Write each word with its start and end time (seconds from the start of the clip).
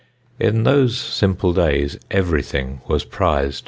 In 0.39 0.63
those 0.63 0.97
simple 0.97 1.53
days 1.53 1.99
everything 2.09 2.81
was 2.87 3.05
prized. 3.05 3.59